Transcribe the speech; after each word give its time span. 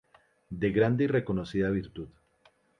De 0.49 0.71
grande 0.71 1.03
y 1.03 1.07
reconocida 1.07 1.69
virtud. 1.69 2.09